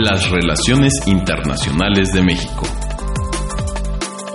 [0.00, 2.62] Las relaciones internacionales de México.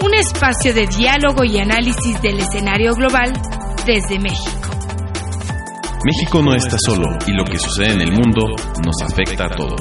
[0.04, 3.32] Un espacio de diálogo y análisis del escenario global
[3.86, 4.70] desde México.
[6.04, 8.42] México no está solo y lo que sucede en el mundo
[8.86, 9.80] nos afecta a todos.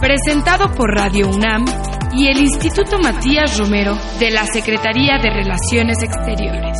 [0.00, 1.66] Presentado por Radio UNAM
[2.14, 6.78] y el Instituto Matías Romero de la Secretaría de Relaciones Exteriores.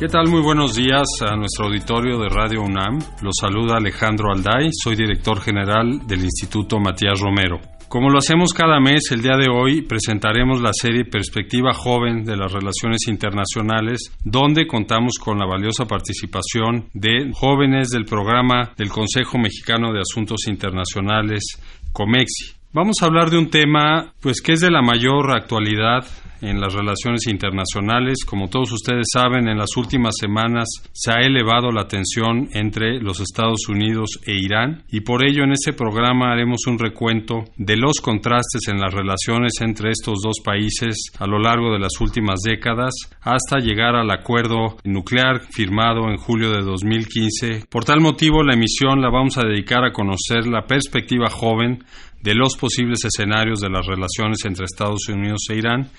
[0.00, 0.28] ¿Qué tal?
[0.28, 3.00] Muy buenos días a nuestro auditorio de Radio UNAM.
[3.20, 7.60] Los saluda Alejandro Alday, soy director general del Instituto Matías Romero.
[7.86, 12.34] Como lo hacemos cada mes, el día de hoy presentaremos la serie Perspectiva Joven de
[12.34, 19.36] las Relaciones Internacionales, donde contamos con la valiosa participación de jóvenes del programa del Consejo
[19.36, 21.44] Mexicano de Asuntos Internacionales,
[21.92, 22.59] COMEXI.
[22.72, 26.06] Vamos a hablar de un tema pues que es de la mayor actualidad
[26.40, 28.18] en las relaciones internacionales.
[28.24, 33.20] Como todos ustedes saben, en las últimas semanas se ha elevado la tensión entre los
[33.20, 38.00] Estados Unidos e Irán y por ello en este programa haremos un recuento de los
[38.00, 42.94] contrastes en las relaciones entre estos dos países a lo largo de las últimas décadas
[43.20, 47.64] hasta llegar al acuerdo nuclear firmado en julio de 2015.
[47.68, 51.84] Por tal motivo, la emisión la vamos a dedicar a conocer la perspectiva joven
[52.22, 55.90] de los posibles escenarios de las relaciones entre Estados Unidos e Irán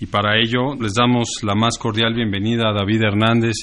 [0.00, 3.54] y para ello les damos la más cordial bienvenida a David Hernández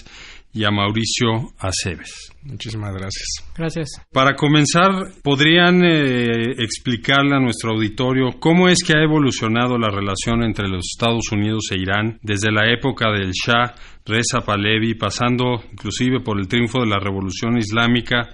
[0.56, 2.32] y a Mauricio Aceves.
[2.44, 3.28] Muchísimas gracias.
[3.58, 3.90] Gracias.
[4.14, 4.92] Para comenzar,
[5.22, 10.86] ¿podrían eh, explicarle a nuestro auditorio cómo es que ha evolucionado la relación entre los
[10.94, 13.74] Estados Unidos e Irán desde la época del Shah
[14.06, 18.30] Reza Pahlavi, pasando inclusive por el triunfo de la Revolución Islámica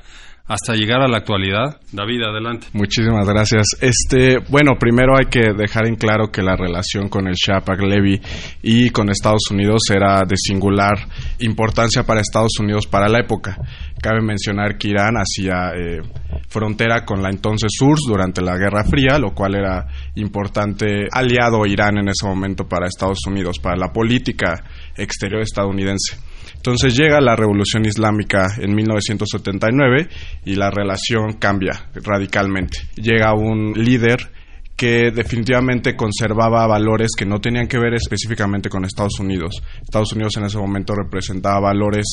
[0.48, 1.80] hasta llegar a la actualidad.
[1.92, 2.68] David, adelante.
[2.74, 3.68] Muchísimas gracias.
[3.80, 8.20] Este, bueno, primero hay que dejar en claro que la relación con el Shah Pahlavi
[8.62, 10.98] y con Estados Unidos era de singular
[11.40, 13.58] importancia para Estados Unidos para la época.
[14.02, 16.02] Cabe mencionar que Irán hacía eh,
[16.50, 21.98] frontera con la entonces URSS durante la Guerra Fría, lo cual era importante aliado Irán
[21.98, 24.64] en ese momento para Estados Unidos, para la política
[25.02, 26.18] exterior estadounidense.
[26.56, 30.08] Entonces llega la revolución islámica en 1979
[30.46, 32.80] y la relación cambia radicalmente.
[32.96, 34.30] Llega un líder
[34.76, 39.62] que definitivamente conservaba valores que no tenían que ver específicamente con Estados Unidos.
[39.82, 42.06] Estados Unidos en ese momento representaba valores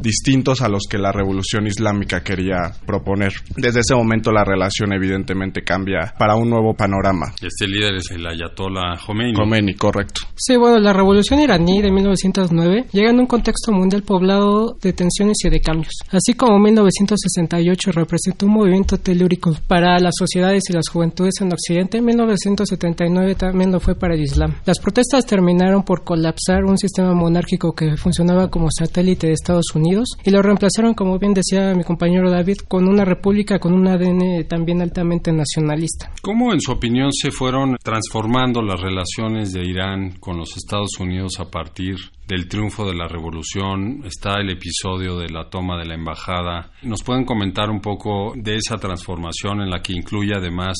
[0.00, 3.32] distintos a los que la revolución islámica quería proponer.
[3.56, 7.32] Desde ese momento la relación evidentemente cambia para un nuevo panorama.
[7.40, 9.34] Este líder es el Ayatollah Khomeini.
[9.34, 10.22] Khomeini, correcto.
[10.34, 15.36] Sí, bueno, la revolución iraní de 1909 llega en un contexto mundial poblado de tensiones
[15.44, 15.94] y de cambios.
[16.10, 21.97] Así como 1968 representó un movimiento telúrico para las sociedades y las juventudes en Occidente,
[22.02, 24.54] 1979 también lo fue para el Islam.
[24.64, 30.08] Las protestas terminaron por colapsar un sistema monárquico que funcionaba como satélite de Estados Unidos
[30.24, 34.46] y lo reemplazaron, como bien decía mi compañero David, con una república con un ADN
[34.48, 36.12] también altamente nacionalista.
[36.22, 41.40] ¿Cómo, en su opinión, se fueron transformando las relaciones de Irán con los Estados Unidos
[41.40, 41.96] a partir
[42.28, 46.72] del triunfo de la revolución, está el episodio de la toma de la embajada.
[46.82, 50.76] ¿Nos pueden comentar un poco de esa transformación en la que incluye además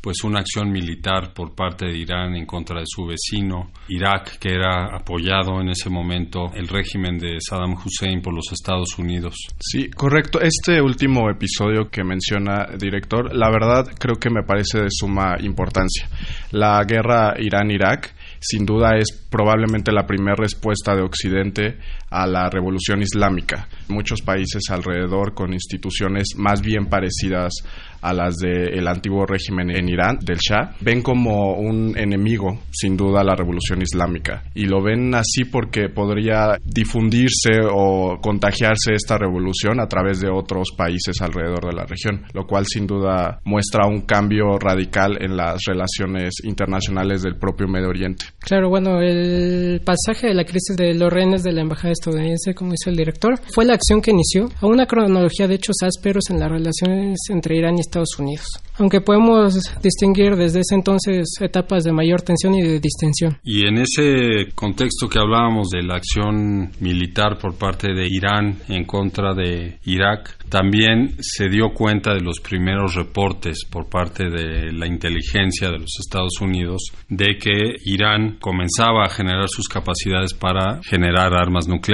[0.00, 4.50] pues una acción militar por parte de Irán en contra de su vecino Irak, que
[4.50, 9.34] era apoyado en ese momento el régimen de Saddam Hussein por los Estados Unidos.
[9.58, 10.40] Sí, correcto.
[10.40, 16.08] Este último episodio que menciona director, la verdad creo que me parece de suma importancia.
[16.52, 21.78] La guerra Irán-Irak sin duda es probablemente la primera respuesta de Occidente
[22.16, 23.68] a la revolución islámica.
[23.88, 27.52] Muchos países alrededor con instituciones más bien parecidas
[28.00, 33.24] a las del antiguo régimen en Irán, del Shah, ven como un enemigo, sin duda,
[33.24, 34.44] la revolución islámica.
[34.54, 40.68] Y lo ven así porque podría difundirse o contagiarse esta revolución a través de otros
[40.76, 45.60] países alrededor de la región, lo cual sin duda muestra un cambio radical en las
[45.66, 48.26] relaciones internacionales del propio Medio Oriente.
[48.38, 52.72] Claro, bueno, el pasaje de la crisis de los rehenes de la embajada estadounidense, como
[52.72, 56.38] dice el director, fue la acción que inició a una cronología de hechos ásperos en
[56.38, 58.46] las relaciones entre Irán y Estados Unidos.
[58.78, 63.38] Aunque podemos distinguir desde ese entonces etapas de mayor tensión y de distensión.
[63.42, 68.84] Y en ese contexto que hablábamos de la acción militar por parte de Irán en
[68.84, 74.86] contra de Irak, también se dio cuenta de los primeros reportes por parte de la
[74.86, 81.32] inteligencia de los Estados Unidos de que Irán comenzaba a generar sus capacidades para generar
[81.34, 81.85] armas nucleares.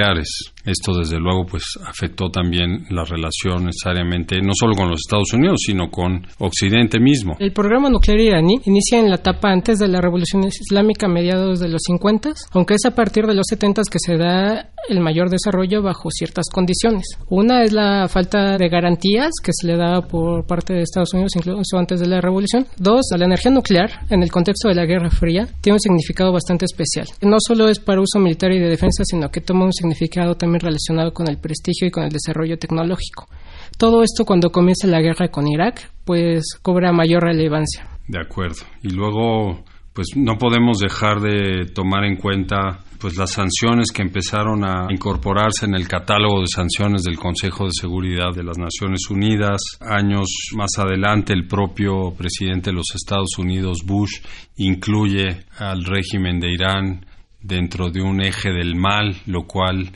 [0.65, 5.61] Esto desde luego pues afectó también la relación necesariamente no solo con los Estados Unidos,
[5.65, 7.35] sino con Occidente mismo.
[7.39, 11.69] El programa nuclear iraní inicia en la etapa antes de la Revolución Islámica mediados de
[11.69, 15.81] los 50, aunque es a partir de los 70 que se da el mayor desarrollo
[15.81, 17.05] bajo ciertas condiciones.
[17.29, 21.35] Una es la falta de garantías que se le da por parte de Estados Unidos
[21.35, 22.65] incluso antes de la revolución.
[22.77, 26.65] Dos, la energía nuclear en el contexto de la Guerra Fría tiene un significado bastante
[26.65, 27.07] especial.
[27.21, 30.61] No solo es para uso militar y de defensa, sino que toma un significado también
[30.61, 33.27] relacionado con el prestigio y con el desarrollo tecnológico.
[33.77, 37.87] Todo esto cuando comienza la guerra con Irak, pues cobra mayor relevancia.
[38.07, 38.65] De acuerdo.
[38.81, 39.63] Y luego,
[39.93, 45.65] pues no podemos dejar de tomar en cuenta pues las sanciones que empezaron a incorporarse
[45.65, 49.59] en el catálogo de sanciones del Consejo de Seguridad de las Naciones Unidas.
[49.81, 54.21] Años más adelante el propio presidente de los Estados Unidos, Bush,
[54.55, 57.05] incluye al régimen de Irán
[57.41, 59.91] dentro de un eje del mal, lo cual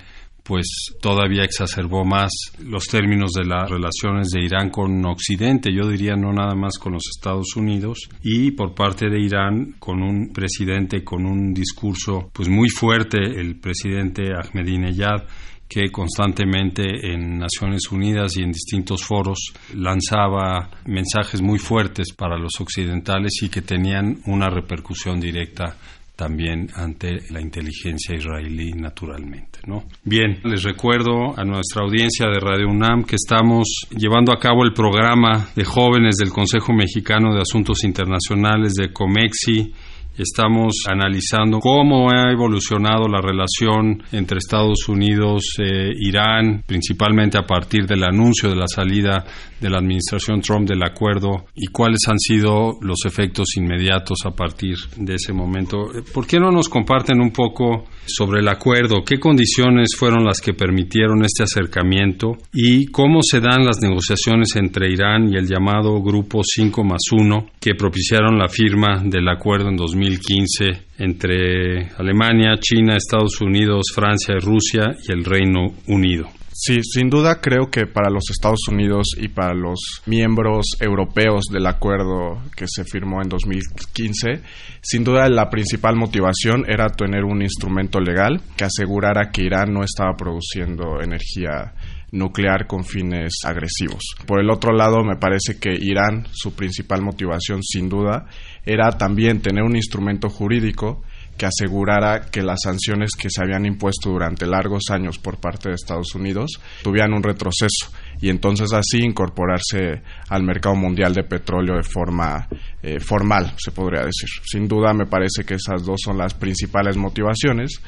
[0.48, 2.32] pues todavía exacerbó más
[2.64, 6.94] los términos de las relaciones de Irán con Occidente, yo diría no nada más con
[6.94, 12.48] los Estados Unidos, y por parte de Irán con un presidente con un discurso pues
[12.48, 15.26] muy fuerte, el presidente Ahmadinejad,
[15.68, 22.54] que constantemente en Naciones Unidas y en distintos foros lanzaba mensajes muy fuertes para los
[22.62, 25.76] occidentales y que tenían una repercusión directa
[26.18, 29.60] también ante la inteligencia israelí naturalmente.
[29.68, 29.84] ¿no?
[30.04, 34.74] Bien, les recuerdo a nuestra audiencia de Radio UNAM que estamos llevando a cabo el
[34.74, 39.74] programa de jóvenes del Consejo Mexicano de Asuntos Internacionales de COMEXI
[40.18, 47.86] Estamos analizando cómo ha evolucionado la relación entre Estados Unidos e Irán, principalmente a partir
[47.86, 49.24] del anuncio de la salida
[49.62, 54.76] de la administración Trump del acuerdo y cuáles han sido los efectos inmediatos a partir
[54.96, 55.78] de ese momento.
[56.12, 59.04] ¿Por qué no nos comparten un poco sobre el acuerdo?
[59.06, 64.92] ¿Qué condiciones fueron las que permitieron este acercamiento y cómo se dan las negociaciones entre
[64.92, 69.76] Irán y el llamado Grupo 5 más 1 que propiciaron la firma del acuerdo en
[69.76, 70.07] 2000?
[70.08, 76.28] 2015 entre Alemania, China, Estados Unidos, Francia, Rusia y el Reino Unido.
[76.60, 81.68] Sí, sin duda creo que para los Estados Unidos y para los miembros europeos del
[81.68, 84.42] acuerdo que se firmó en 2015,
[84.82, 89.84] sin duda la principal motivación era tener un instrumento legal que asegurara que Irán no
[89.84, 91.76] estaba produciendo energía
[92.12, 94.04] nuclear con fines agresivos.
[94.26, 98.28] Por el otro lado, me parece que Irán, su principal motivación sin duda,
[98.66, 101.04] era también tener un instrumento jurídico
[101.38, 105.76] que asegurara que las sanciones que se habían impuesto durante largos años por parte de
[105.76, 111.84] Estados Unidos tuvieran un retroceso y entonces así incorporarse al mercado mundial de petróleo de
[111.84, 112.48] forma
[112.82, 114.30] eh, formal, se podría decir.
[114.44, 117.80] Sin duda me parece que esas dos son las principales motivaciones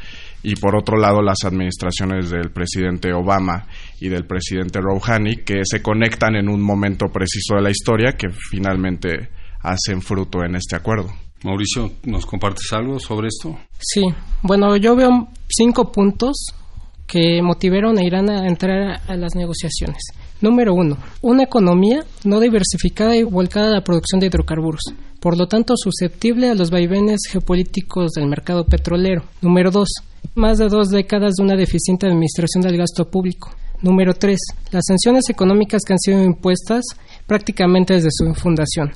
[0.44, 3.68] y por otro lado las administraciones del presidente Obama
[4.00, 8.30] y del presidente Rouhani que se conectan en un momento preciso de la historia que
[8.30, 9.30] finalmente
[9.62, 11.10] hacen fruto en este acuerdo.
[11.44, 13.58] Mauricio, ¿nos compartes algo sobre esto?
[13.80, 14.02] Sí,
[14.42, 16.54] bueno, yo veo cinco puntos
[17.08, 20.02] que motivaron a Irán a entrar a las negociaciones.
[20.42, 24.82] Número uno, una economía no diversificada y volcada a la producción de hidrocarburos,
[25.20, 29.24] por lo tanto susceptible a los vaivenes geopolíticos del mercado petrolero.
[29.42, 29.90] Número dos,
[30.36, 33.52] más de dos décadas de una deficiente administración del gasto público.
[33.82, 34.40] Número tres,
[34.72, 36.84] las sanciones económicas que han sido impuestas
[37.26, 38.92] prácticamente desde su fundación.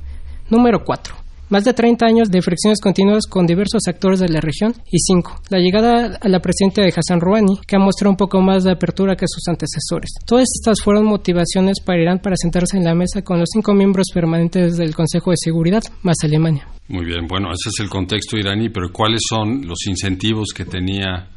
[0.49, 1.22] Número 4.
[1.53, 4.73] Más de 30 años de fricciones continuas con diversos actores de la región.
[4.89, 5.41] Y 5.
[5.51, 8.71] La llegada a la presidenta de Hassan Rouhani, que ha mostrado un poco más de
[8.71, 10.09] apertura que sus antecesores.
[10.25, 14.07] Todas estas fueron motivaciones para Irán para sentarse en la mesa con los cinco miembros
[14.11, 16.67] permanentes del Consejo de Seguridad, más Alemania.
[16.87, 21.27] Muy bien, bueno, ese es el contexto iraní, pero ¿cuáles son los incentivos que tenía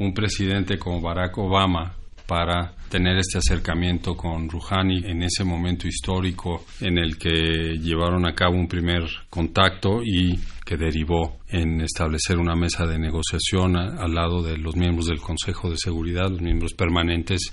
[0.00, 1.96] un presidente como Barack Obama
[2.32, 8.34] para tener este acercamiento con Rouhani en ese momento histórico en el que llevaron a
[8.34, 14.42] cabo un primer contacto y que derivó en establecer una mesa de negociación al lado
[14.42, 17.52] de los miembros del Consejo de Seguridad, los miembros permanentes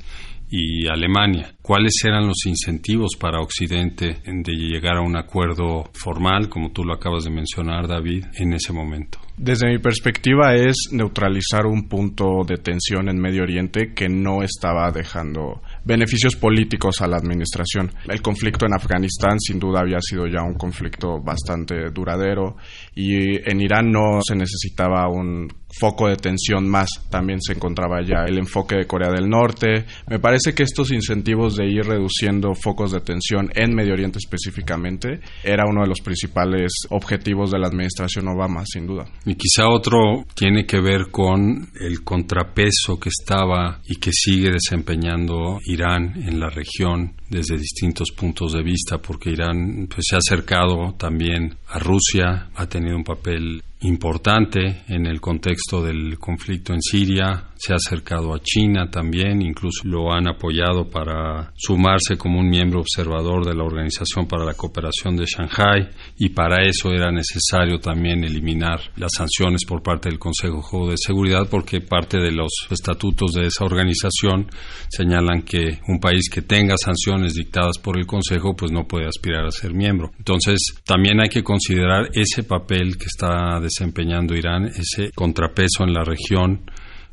[0.49, 1.53] y Alemania.
[1.61, 6.93] ¿Cuáles eran los incentivos para Occidente de llegar a un acuerdo formal, como tú lo
[6.93, 9.19] acabas de mencionar, David, en ese momento?
[9.37, 14.91] Desde mi perspectiva es neutralizar un punto de tensión en Medio Oriente que no estaba
[14.91, 17.91] dejando beneficios políticos a la administración.
[18.07, 22.57] El conflicto en Afganistán sin duda había sido ya un conflicto bastante duradero
[22.95, 25.47] y en Irán no se necesitaba un
[25.77, 26.89] foco de tensión más.
[27.09, 29.85] También se encontraba ya el enfoque de Corea del Norte.
[30.07, 35.19] Me parece que estos incentivos de ir reduciendo focos de tensión en Medio Oriente específicamente
[35.43, 39.05] era uno de los principales objetivos de la administración Obama, sin duda.
[39.25, 45.59] Y quizá otro tiene que ver con el contrapeso que estaba y que sigue desempeñando
[45.65, 50.95] Irán en la región desde distintos puntos de vista, porque Irán pues, se ha acercado
[50.97, 57.45] también a Rusia, ha tenido un papel importante en el contexto del conflicto en Siria,
[57.55, 62.79] se ha acercado a China también, incluso lo han apoyado para sumarse como un miembro
[62.79, 68.23] observador de la Organización para la Cooperación de Shanghai y para eso era necesario también
[68.23, 73.47] eliminar las sanciones por parte del Consejo de Seguridad porque parte de los estatutos de
[73.47, 74.47] esa organización
[74.89, 79.45] señalan que un país que tenga sanciones dictadas por el Consejo pues no puede aspirar
[79.45, 80.11] a ser miembro.
[80.17, 86.03] Entonces también hay que considerar ese papel que está desempeñando Irán, ese contrapeso en la
[86.03, 86.61] región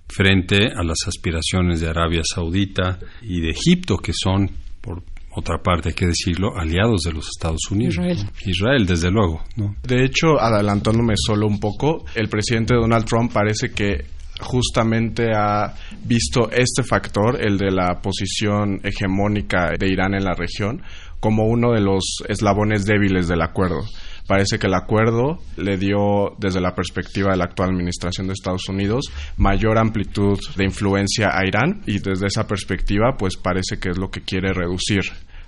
[0.09, 5.03] frente a las aspiraciones de Arabia Saudita y de Egipto, que son, por
[5.35, 7.95] otra parte, hay que decirlo, aliados de los Estados Unidos.
[7.95, 8.31] Israel.
[8.47, 9.43] Israel, desde luego.
[9.57, 9.77] ¿no?
[9.83, 14.07] De hecho, adelantándome solo un poco, el presidente Donald Trump parece que
[14.41, 20.83] justamente ha visto este factor, el de la posición hegemónica de Irán en la región,
[21.21, 23.81] como uno de los eslabones débiles del acuerdo.
[24.26, 28.68] Parece que el acuerdo le dio, desde la perspectiva de la actual administración de Estados
[28.68, 29.06] Unidos,
[29.37, 34.11] mayor amplitud de influencia a Irán y desde esa perspectiva, pues parece que es lo
[34.11, 35.02] que quiere reducir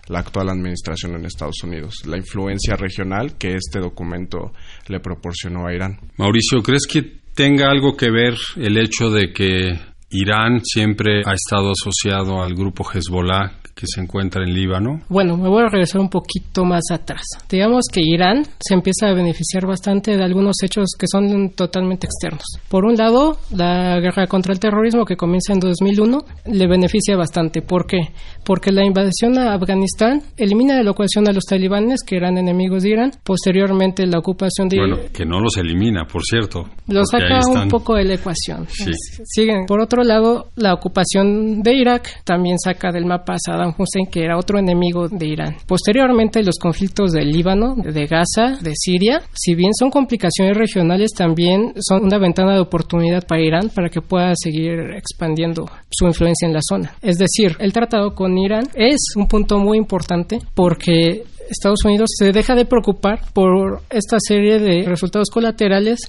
[0.09, 4.53] la actual administración en Estados Unidos, la influencia regional que este documento
[4.89, 5.99] le proporcionó a Irán.
[6.17, 7.03] Mauricio, ¿crees que
[7.35, 9.79] tenga algo que ver el hecho de que
[10.11, 15.01] Irán siempre ha estado asociado al grupo Hezbollah que se encuentra en Líbano?
[15.09, 17.23] Bueno, me voy a regresar un poquito más atrás.
[17.49, 22.43] Digamos que Irán se empieza a beneficiar bastante de algunos hechos que son totalmente externos.
[22.69, 27.63] Por un lado, la guerra contra el terrorismo que comienza en 2001 le beneficia bastante.
[27.63, 28.09] ¿Por qué?
[28.45, 32.83] Porque la invasión a Afganistán elimina de la ecuación a los talibanes, que eran enemigos
[32.83, 33.13] de Irán.
[33.23, 34.79] Posteriormente, la ocupación de...
[34.79, 36.65] Bueno, que no los elimina, por cierto.
[36.89, 38.67] Los saca un poco de la ecuación.
[38.69, 38.91] Sí.
[39.25, 39.67] Siguen.
[39.67, 44.25] Por otro lado, la ocupación de Irak también saca del mapa a Saddam Hussein, que
[44.25, 45.57] era otro enemigo de Irán.
[45.67, 51.73] Posteriormente, los conflictos del Líbano, de Gaza, de Siria, si bien son complicaciones regionales, también
[51.81, 56.55] son una ventana de oportunidad para Irán para que pueda seguir expandiendo su influencia en
[56.55, 56.95] la zona.
[57.03, 62.33] Es decir, el tratado con Irán es un punto muy importante porque Estados Unidos se
[62.33, 66.01] deja de preocupar por esta serie de resultados colaterales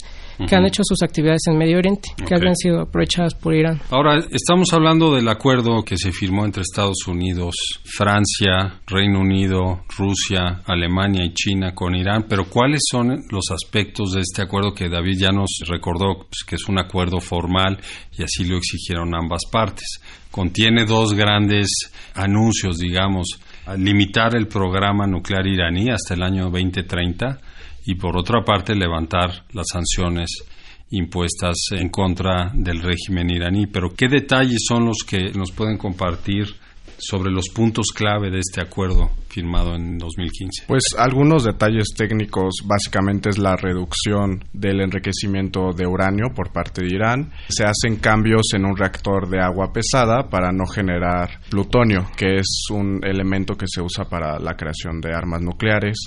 [0.47, 3.81] que han hecho sus actividades en Medio Oriente, que habían sido aprovechadas por Irán.
[3.89, 10.61] Ahora, estamos hablando del acuerdo que se firmó entre Estados Unidos, Francia, Reino Unido, Rusia,
[10.65, 15.17] Alemania y China con Irán, pero ¿cuáles son los aspectos de este acuerdo que David
[15.19, 17.77] ya nos recordó pues, que es un acuerdo formal
[18.17, 19.99] y así lo exigieron ambas partes?
[20.31, 21.69] Contiene dos grandes
[22.13, 23.39] anuncios, digamos,
[23.77, 27.39] limitar el programa nuclear iraní hasta el año 2030
[27.85, 30.29] y por otra parte levantar las sanciones
[30.91, 33.67] impuestas en contra del régimen iraní.
[33.67, 36.47] Pero ¿qué detalles son los que nos pueden compartir
[36.99, 40.65] sobre los puntos clave de este acuerdo firmado en 2015?
[40.67, 46.93] Pues algunos detalles técnicos, básicamente es la reducción del enriquecimiento de uranio por parte de
[46.93, 47.31] Irán.
[47.47, 52.65] Se hacen cambios en un reactor de agua pesada para no generar plutonio, que es
[52.71, 55.97] un elemento que se usa para la creación de armas nucleares.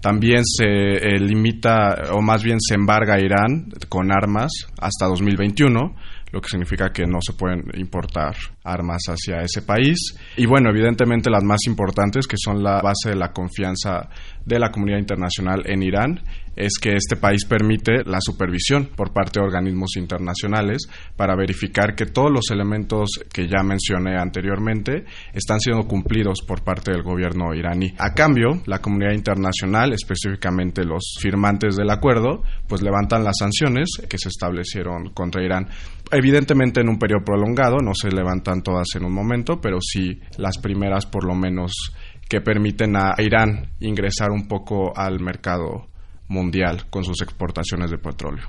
[0.00, 5.94] También se eh, limita, o más bien se embarga a Irán con armas hasta 2021
[6.34, 10.16] lo que significa que no se pueden importar armas hacia ese país.
[10.36, 14.08] Y bueno, evidentemente las más importantes, que son la base de la confianza
[14.44, 16.20] de la comunidad internacional en Irán,
[16.56, 22.06] es que este país permite la supervisión por parte de organismos internacionales para verificar que
[22.06, 27.94] todos los elementos que ya mencioné anteriormente están siendo cumplidos por parte del gobierno iraní.
[27.98, 34.18] A cambio, la comunidad internacional, específicamente los firmantes del acuerdo, pues levantan las sanciones que
[34.18, 35.68] se establecieron contra Irán.
[36.10, 40.58] Evidentemente en un periodo prolongado, no se levantan todas en un momento, pero sí las
[40.58, 41.72] primeras por lo menos
[42.28, 45.88] que permiten a Irán ingresar un poco al mercado
[46.28, 48.48] mundial con sus exportaciones de petróleo.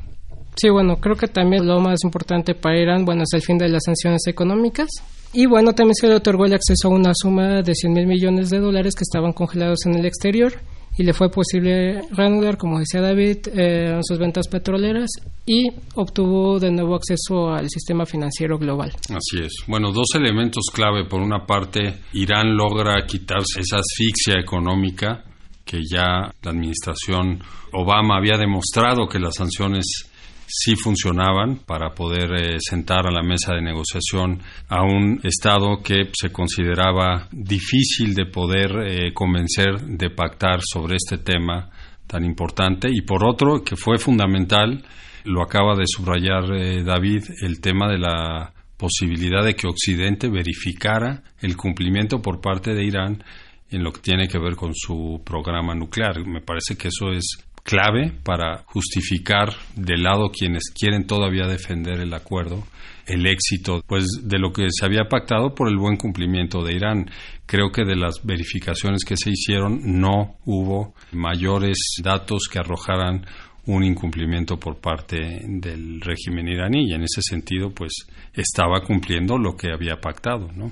[0.56, 3.68] Sí, bueno, creo que también lo más importante para Irán, bueno, es el fin de
[3.68, 4.88] las sanciones económicas.
[5.34, 8.50] Y bueno, también se le otorgó el acceso a una suma de 100 mil millones
[8.50, 10.54] de dólares que estaban congelados en el exterior
[10.98, 15.10] y le fue posible reanudar, como decía David, eh, sus ventas petroleras
[15.46, 18.94] y obtuvo de nuevo acceso al sistema financiero global.
[19.10, 19.52] Así es.
[19.68, 21.06] Bueno, dos elementos clave.
[21.06, 25.26] Por una parte, Irán logra quitarse esa asfixia económica
[25.66, 27.44] que ya la administración
[27.74, 30.10] Obama había demostrado que las sanciones
[30.48, 36.10] sí funcionaban para poder eh, sentar a la mesa de negociación a un Estado que
[36.14, 41.70] se consideraba difícil de poder eh, convencer de pactar sobre este tema
[42.08, 42.88] tan importante.
[42.92, 44.84] Y por otro que fue fundamental
[45.24, 51.24] lo acaba de subrayar eh, David el tema de la posibilidad de que Occidente verificara
[51.40, 53.24] el cumplimiento por parte de Irán
[53.70, 56.26] en lo que tiene que ver con su programa nuclear.
[56.26, 62.14] Me parece que eso es clave para justificar del lado quienes quieren todavía defender el
[62.14, 62.64] acuerdo
[63.06, 67.10] el éxito pues de lo que se había pactado por el buen cumplimiento de Irán.
[67.46, 73.26] Creo que de las verificaciones que se hicieron no hubo mayores datos que arrojaran
[73.68, 77.94] un incumplimiento por parte del régimen iraní y en ese sentido pues
[78.34, 80.72] estaba cumpliendo lo que había pactado, ¿no?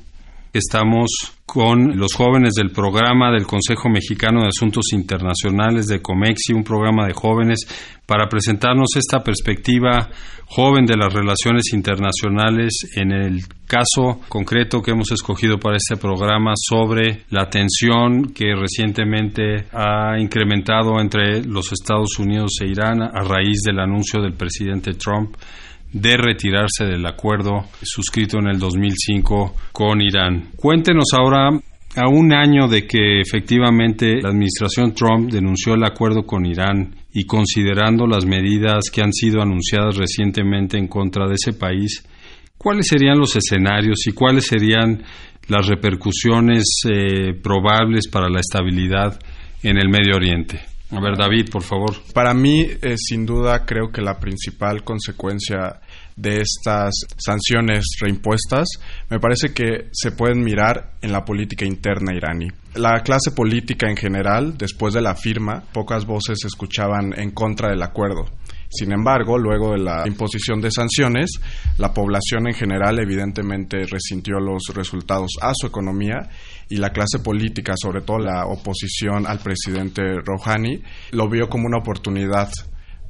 [0.53, 1.09] Estamos
[1.47, 7.07] con los jóvenes del programa del Consejo Mexicano de Asuntos Internacionales de COMEXI, un programa
[7.07, 7.61] de jóvenes,
[8.05, 10.11] para presentarnos esta perspectiva
[10.45, 16.53] joven de las relaciones internacionales en el caso concreto que hemos escogido para este programa
[16.55, 23.63] sobre la tensión que recientemente ha incrementado entre los Estados Unidos e Irán a raíz
[23.65, 25.35] del anuncio del presidente Trump
[25.93, 30.49] de retirarse del acuerdo suscrito en el 2005 con Irán.
[30.55, 31.49] Cuéntenos ahora
[31.95, 37.25] a un año de que efectivamente la administración Trump denunció el acuerdo con Irán y
[37.25, 42.03] considerando las medidas que han sido anunciadas recientemente en contra de ese país,
[42.57, 45.03] ¿cuáles serían los escenarios y cuáles serían
[45.47, 49.19] las repercusiones eh, probables para la estabilidad
[49.61, 50.72] en el Medio Oriente?
[50.95, 51.95] A ver, David, por favor.
[52.13, 55.79] Para mí, eh, sin duda, creo que la principal consecuencia
[56.15, 58.67] de estas sanciones reimpuestas
[59.09, 62.47] me parece que se pueden mirar en la política interna iraní.
[62.75, 67.69] La clase política en general, después de la firma, pocas voces se escuchaban en contra
[67.69, 68.25] del acuerdo.
[68.69, 71.39] Sin embargo, luego de la imposición de sanciones,
[71.77, 76.29] la población en general evidentemente resintió los resultados a su economía
[76.73, 81.77] y la clase política, sobre todo la oposición al presidente Rouhani, lo vio como una
[81.77, 82.49] oportunidad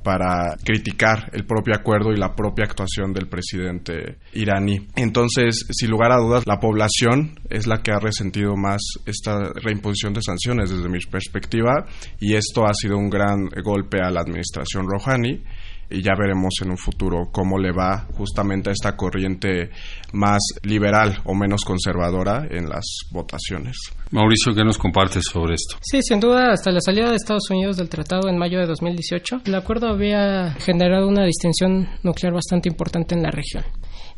[0.03, 4.85] para criticar el propio acuerdo y la propia actuación del presidente iraní.
[4.97, 10.13] Entonces, sin lugar a dudas, la población es la que ha resentido más esta reimposición
[10.13, 11.85] de sanciones desde mi perspectiva
[12.19, 15.41] y esto ha sido un gran golpe a la administración Rouhani
[15.93, 19.69] y ya veremos en un futuro cómo le va justamente a esta corriente
[20.11, 23.77] más liberal o menos conservadora en las votaciones.
[24.11, 25.77] Mauricio, ¿qué nos compartes sobre esto?
[25.81, 29.41] Sí, sin duda, hasta la salida de Estados Unidos del tratado en mayo de 2018,
[29.45, 33.63] el acuerdo había generado una distinción nuclear bastante importante en la región.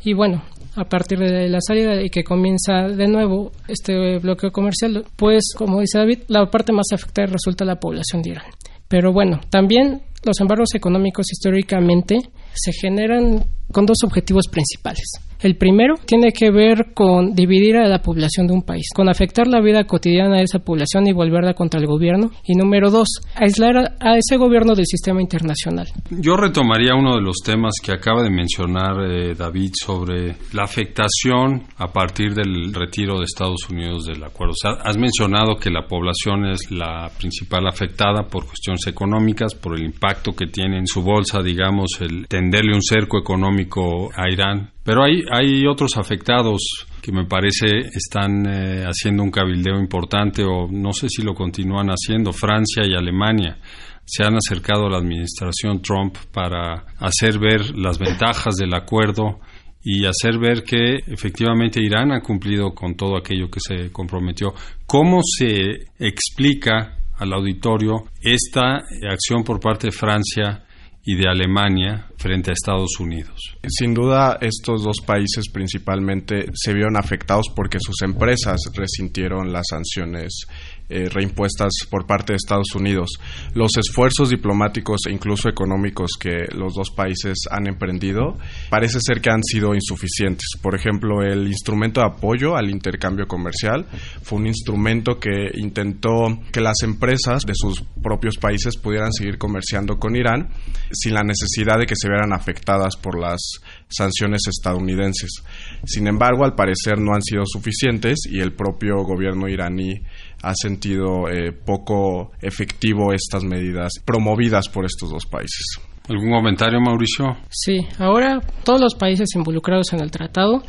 [0.02, 0.42] Y bueno,
[0.76, 5.80] a partir de la salida y que comienza de nuevo este bloqueo comercial, pues como
[5.80, 8.46] dice David, la parte más afectada resulta la población de Irán.
[8.88, 12.18] Pero bueno, también los embargos económicos históricamente
[12.54, 15.20] se generan con dos objetivos principales.
[15.40, 19.46] El primero tiene que ver con dividir a la población de un país, con afectar
[19.46, 22.30] la vida cotidiana de esa población y volverla contra el gobierno.
[22.44, 25.88] Y número dos, aislar a, ese gobierno del sistema internacional.
[26.10, 31.64] Yo retomaría uno de los temas que acaba de mencionar eh, David sobre la afectación
[31.76, 34.54] a partir del retiro de Estados Unidos del acuerdo.
[34.82, 40.32] has mencionado que la población es la principal afectada por cuestiones económicas, por el impacto
[40.32, 45.24] que tiene en su bolsa, digamos, el tenderle un cerco económico a Irán pero hay,
[45.32, 46.62] hay otros afectados
[47.02, 51.88] que me parece están eh, haciendo un cabildeo importante o no sé si lo continúan
[51.88, 52.32] haciendo.
[52.32, 53.58] Francia y Alemania
[54.04, 59.40] se han acercado a la administración Trump para hacer ver las ventajas del acuerdo
[59.82, 64.54] y hacer ver que efectivamente Irán ha cumplido con todo aquello que se comprometió.
[64.86, 70.62] ¿Cómo se explica al auditorio esta acción por parte de Francia
[71.08, 73.56] y de Alemania frente a Estados Unidos.
[73.68, 80.46] Sin duda, estos dos países principalmente se vieron afectados porque sus empresas resintieron las sanciones
[80.88, 83.10] eh, reimpuestas por parte de Estados Unidos.
[83.54, 88.36] Los esfuerzos diplomáticos e incluso económicos que los dos países han emprendido
[88.70, 90.46] parece ser que han sido insuficientes.
[90.62, 93.86] Por ejemplo, el instrumento de apoyo al intercambio comercial
[94.22, 99.98] fue un instrumento que intentó que las empresas de sus propios países pudieran seguir comerciando
[99.98, 100.50] con Irán
[100.92, 103.40] sin la necesidad de que se vieran afectadas por las
[103.88, 105.42] sanciones estadounidenses.
[105.84, 110.02] Sin embargo, al parecer no han sido suficientes y el propio gobierno iraní
[110.42, 115.80] ha sentido eh, poco efectivo estas medidas promovidas por estos dos países.
[116.08, 117.36] ¿Algún comentario, Mauricio?
[117.50, 120.62] Sí, ahora todos los países involucrados en el tratado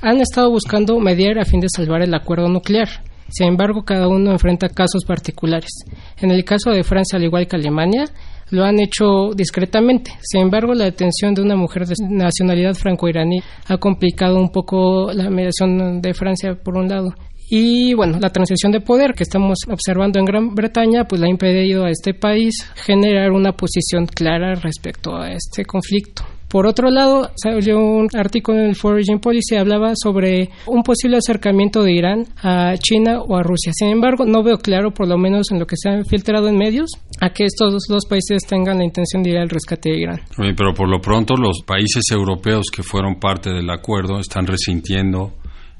[0.00, 2.88] han estado buscando mediar a fin de salvar el acuerdo nuclear.
[3.28, 5.70] Sin embargo, cada uno enfrenta casos particulares.
[6.18, 8.04] En el caso de Francia, al igual que Alemania,
[8.50, 10.12] lo han hecho discretamente.
[10.22, 15.30] Sin embargo, la detención de una mujer de nacionalidad franco-iraní ha complicado un poco la
[15.30, 17.14] mediación de Francia, por un lado.
[17.48, 21.30] Y bueno, la transición de poder que estamos observando en Gran Bretaña, pues le ha
[21.30, 26.24] impedido a este país generar una posición clara respecto a este conflicto.
[26.48, 31.82] Por otro lado, salió un artículo en el Foreign Policy hablaba sobre un posible acercamiento
[31.82, 33.72] de Irán a China o a Rusia.
[33.74, 36.56] Sin embargo, no veo claro, por lo menos en lo que se ha filtrado en
[36.56, 40.20] medios, a que estos dos países tengan la intención de ir al rescate de Irán.
[40.36, 45.34] Pero por lo pronto los países europeos que fueron parte del acuerdo están resintiendo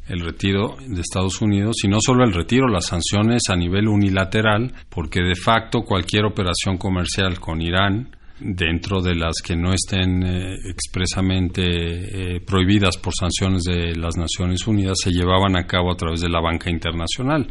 [0.08, 4.72] el retiro de Estados Unidos y no solo el retiro, las sanciones a nivel unilateral,
[4.88, 10.54] porque de facto cualquier operación comercial con Irán dentro de las que no estén eh,
[10.68, 16.20] expresamente eh, prohibidas por sanciones de las Naciones Unidas se llevaban a cabo a través
[16.20, 17.46] de la banca internacional.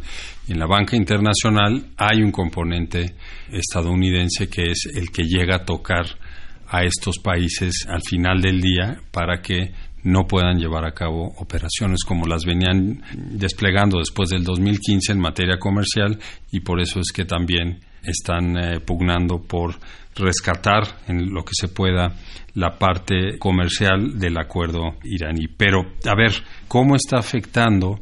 [0.46, 3.14] Y en la banca internacional hay un componente
[3.50, 6.06] estadounidense que es el que llega a tocar
[6.68, 9.72] a estos países al final del día para que
[10.02, 15.58] no puedan llevar a cabo operaciones como las venían desplegando después del 2015 en materia
[15.58, 16.18] comercial
[16.52, 19.74] y por eso es que también están eh, pugnando por
[20.16, 22.14] rescatar en lo que se pueda
[22.54, 25.46] la parte comercial del acuerdo iraní.
[25.48, 26.32] Pero, a ver,
[26.68, 28.00] ¿cómo está afectando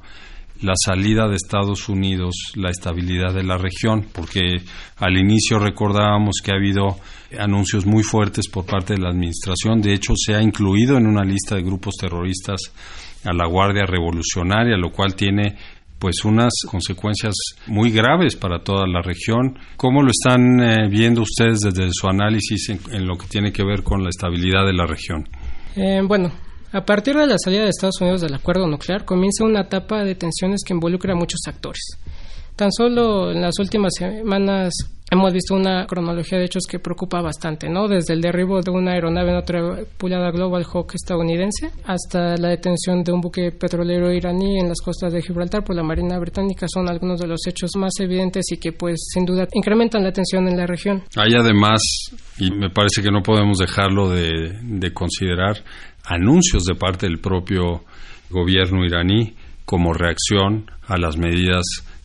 [0.62, 4.06] la salida de Estados Unidos la estabilidad de la región?
[4.12, 4.62] Porque
[4.96, 6.96] al inicio recordábamos que ha habido
[7.38, 9.80] anuncios muy fuertes por parte de la Administración.
[9.80, 12.60] De hecho, se ha incluido en una lista de grupos terroristas
[13.24, 15.56] a la Guardia Revolucionaria, lo cual tiene
[15.98, 17.34] pues unas consecuencias
[17.66, 19.58] muy graves para toda la región.
[19.76, 23.82] ¿Cómo lo están eh, viendo ustedes desde su análisis en, lo que tiene que ver
[23.82, 25.28] con la estabilidad de la región?
[25.76, 26.30] Eh, bueno,
[26.72, 30.14] a partir de la salida de Estados Unidos del acuerdo nuclear comienza una etapa de
[30.14, 31.98] tensiones que involucra a muchos actores.
[32.56, 34.72] Tan solo en las últimas semanas
[35.10, 37.88] hemos visto una cronología de hechos que preocupa bastante, ¿no?
[37.88, 43.12] Desde el derribo de una aeronave no tripulada Global Hawk estadounidense hasta la detención de
[43.12, 47.20] un buque petrolero iraní en las costas de Gibraltar por la Marina Británica son algunos
[47.20, 50.66] de los hechos más evidentes y que, pues, sin duda incrementan la tensión en la
[50.66, 51.02] región.
[51.16, 51.80] Hay además,
[52.38, 55.58] y me parece que no podemos dejarlo de, de considerar,
[56.04, 57.84] anuncios de parte del propio
[58.30, 61.62] gobierno iraní como reacción a las medidas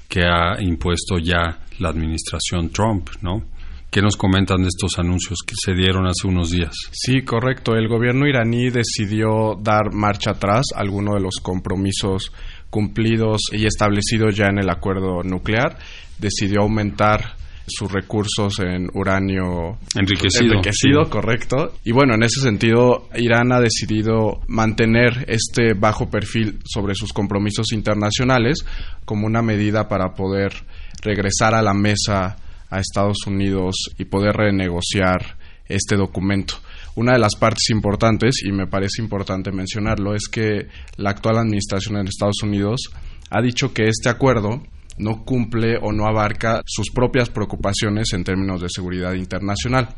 [0.07, 3.43] que ha impuesto ya la administración Trump, ¿no?
[3.91, 6.75] ¿Qué nos comentan de estos anuncios que se dieron hace unos días?
[6.91, 7.73] Sí, correcto.
[7.73, 12.31] El gobierno iraní decidió dar marcha atrás a algunos de los compromisos
[12.69, 15.79] cumplidos y establecidos ya en el acuerdo nuclear.
[16.19, 17.39] Decidió aumentar
[17.69, 20.53] sus recursos en uranio enriquecido.
[20.53, 21.73] Enriquecido, correcto.
[21.83, 27.71] Y bueno, en ese sentido, Irán ha decidido mantener este bajo perfil sobre sus compromisos
[27.71, 28.65] internacionales
[29.05, 30.53] como una medida para poder
[31.01, 32.37] regresar a la mesa
[32.69, 36.55] a Estados Unidos y poder renegociar este documento.
[36.95, 41.97] Una de las partes importantes, y me parece importante mencionarlo, es que la actual administración
[41.97, 42.89] en Estados Unidos
[43.29, 44.63] ha dicho que este acuerdo
[44.97, 49.95] no cumple o no abarca sus propias preocupaciones en términos de seguridad internacional.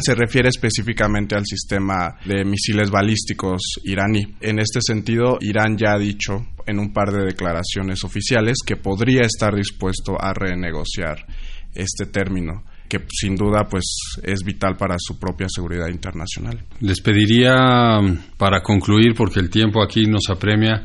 [0.00, 4.36] Se refiere específicamente al sistema de misiles balísticos iraní.
[4.40, 9.22] En este sentido, Irán ya ha dicho en un par de declaraciones oficiales que podría
[9.22, 11.26] estar dispuesto a renegociar
[11.74, 13.84] este término que sin duda pues
[14.22, 16.64] es vital para su propia seguridad internacional.
[16.80, 17.98] Les pediría
[18.36, 20.84] para concluir porque el tiempo aquí nos apremia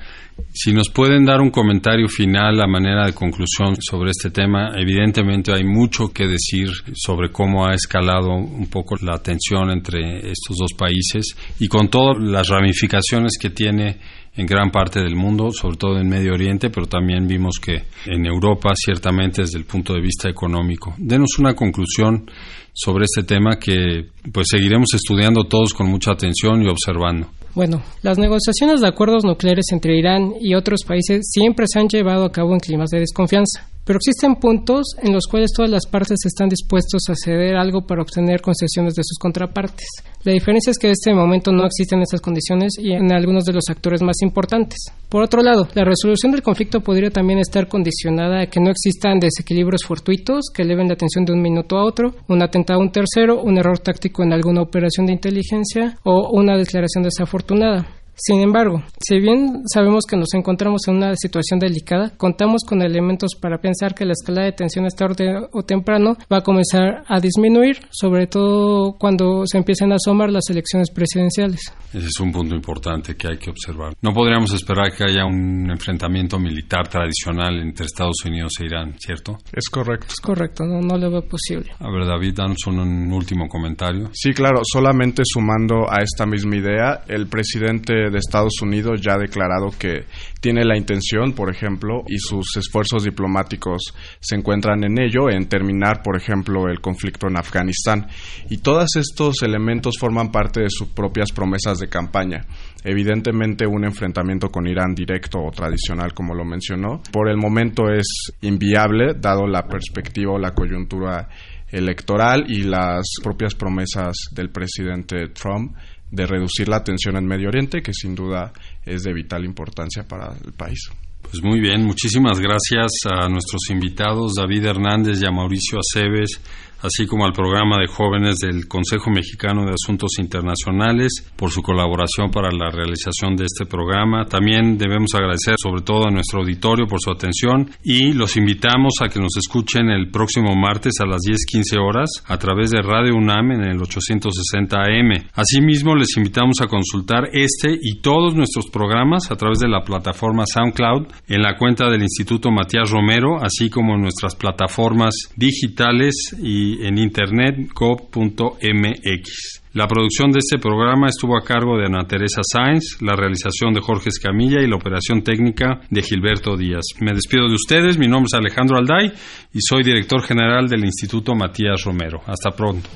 [0.51, 5.51] si nos pueden dar un comentario final a manera de conclusión sobre este tema, evidentemente
[5.51, 10.73] hay mucho que decir sobre cómo ha escalado un poco la tensión entre estos dos
[10.77, 13.97] países y con todas las ramificaciones que tiene
[14.35, 18.25] en gran parte del mundo, sobre todo en Medio Oriente, pero también vimos que en
[18.25, 20.95] Europa, ciertamente desde el punto de vista económico.
[20.97, 22.29] Denos una conclusión
[22.73, 27.27] sobre este tema que pues seguiremos estudiando todos con mucha atención y observando.
[27.53, 32.25] Bueno, las negociaciones de acuerdos nucleares entre Irán y otros países siempre se han llevado
[32.25, 33.69] a cabo en climas de desconfianza.
[33.85, 38.01] Pero existen puntos en los cuales todas las partes están dispuestos a ceder algo para
[38.01, 39.87] obtener concesiones de sus contrapartes.
[40.23, 43.51] La diferencia es que en este momento no existen esas condiciones y en algunos de
[43.51, 44.85] los actores más importantes.
[45.09, 49.19] Por otro lado, la resolución del conflicto podría también estar condicionada a que no existan
[49.19, 52.91] desequilibrios fortuitos que eleven la atención de un minuto a otro, un atentado a un
[52.91, 57.85] tercero, un error táctico en alguna operación de inteligencia o una declaración desafortunada.
[58.15, 63.31] Sin embargo, si bien sabemos que nos encontramos en una situación delicada, contamos con elementos
[63.39, 67.79] para pensar que la escala de tensiones tarde o temprano va a comenzar a disminuir,
[67.89, 71.73] sobre todo cuando se empiecen a asomar las elecciones presidenciales.
[71.93, 73.93] Ese es un punto importante que hay que observar.
[74.01, 79.37] No podríamos esperar que haya un enfrentamiento militar tradicional entre Estados Unidos e Irán, ¿cierto?
[79.51, 80.07] Es correcto.
[80.09, 81.71] Es correcto, no, no le veo posible.
[81.79, 84.09] A ver, David, danos un último comentario.
[84.13, 89.17] Sí, claro, solamente sumando a esta misma idea, el presidente de Estados Unidos ya ha
[89.17, 90.05] declarado que
[90.41, 96.01] tiene la intención, por ejemplo, y sus esfuerzos diplomáticos se encuentran en ello, en terminar,
[96.03, 98.07] por ejemplo, el conflicto en Afganistán.
[98.49, 102.45] Y todos estos elementos forman parte de sus propias promesas de campaña.
[102.83, 108.33] Evidentemente, un enfrentamiento con Irán directo o tradicional, como lo mencionó, por el momento es
[108.41, 111.29] inviable, dado la perspectiva o la coyuntura
[111.73, 115.75] electoral y las propias promesas del presidente Trump
[116.13, 118.53] de reducir la tensión en Medio Oriente, que sin duda
[118.85, 120.91] es de vital importancia para el país.
[121.23, 126.39] Pues muy bien, muchísimas gracias a nuestros invitados, David Hernández y a Mauricio Aceves,
[126.83, 132.29] así como al programa de jóvenes del Consejo Mexicano de Asuntos Internacionales por su colaboración
[132.29, 134.25] para la realización de este programa.
[134.25, 139.07] También debemos agradecer sobre todo a nuestro auditorio por su atención y los invitamos a
[139.07, 143.51] que nos escuchen el próximo martes a las 10:15 horas a través de Radio UNAM
[143.51, 145.29] en el 860 AM.
[145.33, 150.43] Asimismo, les invitamos a consultar este y todos nuestros programas a través de la plataforma
[150.45, 156.35] SoundCloud en la cuenta del Instituto Matías Romero, así como en nuestras plataformas digitales
[156.81, 159.61] en internet go.mx.
[159.73, 163.81] La producción de este programa estuvo a cargo de Ana Teresa Sáenz, la realización de
[163.81, 166.83] Jorge Escamilla y la operación técnica de Gilberto Díaz.
[166.99, 169.11] Me despido de ustedes, mi nombre es Alejandro Alday
[169.53, 172.21] y soy director general del Instituto Matías Romero.
[172.27, 172.89] Hasta pronto.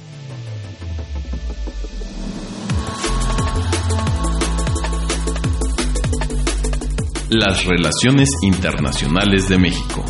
[7.29, 10.05] Las relaciones internacionales de México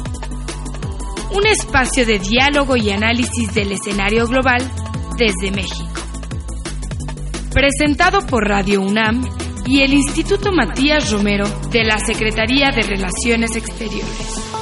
[1.38, 4.60] un espacio de diálogo y análisis del escenario global
[5.17, 5.88] desde México.
[7.54, 9.23] Presentado por Radio UNAM
[9.67, 14.57] y el Instituto Matías Romero de la Secretaría de Relaciones Exteriores.